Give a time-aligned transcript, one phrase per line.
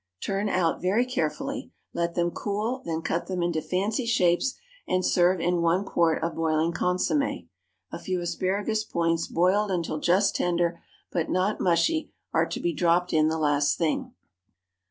[0.19, 4.55] Turn out very carefully; let them cool; then cut them into fancy shapes,
[4.87, 7.49] and serve in one quart of boiling consommé.
[7.91, 13.13] A few asparagus points boiled until just tender, but not mushy, are to be dropped
[13.13, 14.15] in the last thing.